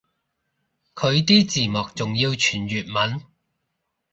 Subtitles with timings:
[0.95, 3.21] 佢啲字幕仲要全粵文